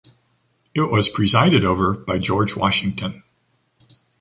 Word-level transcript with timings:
It 0.73 0.81
was 0.91 1.09
presided 1.09 1.63
over 1.63 1.93
by 1.93 2.17
George 2.17 2.55
Washington. 2.55 3.21